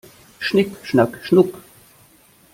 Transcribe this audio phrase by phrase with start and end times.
[0.39, 1.53] Schnick schnack schnuck!